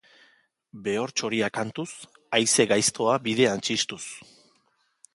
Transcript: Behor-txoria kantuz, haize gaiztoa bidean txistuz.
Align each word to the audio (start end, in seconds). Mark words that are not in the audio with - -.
Behor-txoria 0.87 1.51
kantuz, 1.59 1.87
haize 2.39 2.67
gaiztoa 2.75 3.21
bidean 3.29 3.65
txistuz. 3.69 4.05